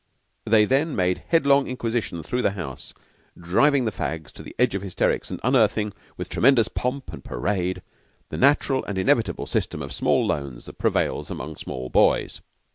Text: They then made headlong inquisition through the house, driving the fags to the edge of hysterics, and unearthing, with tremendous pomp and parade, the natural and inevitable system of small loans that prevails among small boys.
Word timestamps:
They 0.47 0.65
then 0.65 0.95
made 0.95 1.21
headlong 1.27 1.67
inquisition 1.67 2.23
through 2.23 2.41
the 2.41 2.53
house, 2.57 2.95
driving 3.37 3.85
the 3.85 3.91
fags 3.91 4.31
to 4.31 4.41
the 4.41 4.55
edge 4.57 4.73
of 4.73 4.81
hysterics, 4.81 5.29
and 5.29 5.39
unearthing, 5.43 5.93
with 6.17 6.27
tremendous 6.27 6.67
pomp 6.69 7.13
and 7.13 7.23
parade, 7.23 7.83
the 8.29 8.37
natural 8.37 8.83
and 8.85 8.97
inevitable 8.97 9.45
system 9.45 9.79
of 9.83 9.93
small 9.93 10.25
loans 10.25 10.65
that 10.65 10.79
prevails 10.79 11.29
among 11.29 11.55
small 11.57 11.89
boys. 11.91 12.41